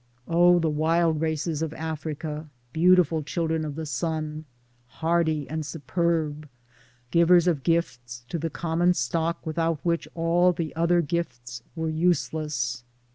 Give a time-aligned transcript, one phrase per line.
[0.27, 4.45] O the wild races of Africa, beautiful children of the sun,
[4.87, 6.49] hardy and superb,
[7.11, 12.83] givers of gifts to the common stock without which all the other gifts were useless